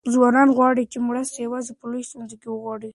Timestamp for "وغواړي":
2.51-2.89